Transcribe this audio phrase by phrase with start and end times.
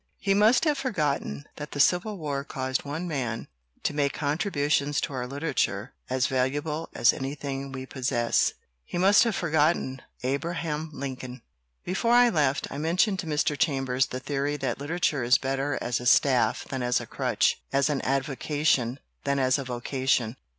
[0.17, 3.47] "He must have forgotten that the Civil War caused one man
[3.83, 8.53] to make contributions to our literature as valuable as anything we possess.
[8.83, 11.43] He must have forgotten Abraham Lincoln."
[11.85, 13.55] Before I left, I mentioned to Mr.
[13.55, 14.27] Chambers the 84 WHAT IS GENIUS?
[14.27, 18.99] theory that literature is better as a staff than as a crutch, as an avocation
[19.25, 20.35] than as a vocation.